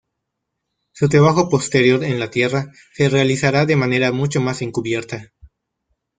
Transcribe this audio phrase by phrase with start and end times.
[0.93, 5.31] Su trabajo posterior en la tierra se realizará de manera mucho más encubierta.